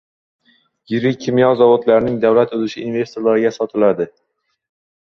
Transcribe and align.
Yirik 0.93 1.19
kimyo 1.25 1.51
zavodlarining 1.59 2.17
davlat 2.25 2.59
ulushi 2.59 2.85
investorlarga 2.89 3.57
sotiladi 3.61 4.11